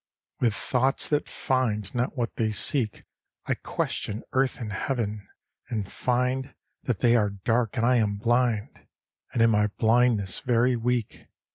With 0.39 0.55
thoughts 0.55 1.07
that 1.09 1.29
find 1.29 1.93
not 1.93 2.17
what 2.17 2.35
they 2.35 2.49
seek 2.49 3.03
I 3.45 3.53
question 3.53 4.23
Earth 4.33 4.59
and 4.59 4.73
Heaven, 4.73 5.27
and 5.69 5.91
find 5.91 6.55
That 6.81 7.01
they 7.01 7.15
are 7.15 7.29
dark 7.29 7.77
and 7.77 7.85
I 7.85 7.97
am 7.97 8.15
blind, 8.15 8.83
And 9.31 9.43
in 9.43 9.51
my 9.51 9.67
blindness 9.67 10.39
very 10.39 10.75
weak. 10.75 11.27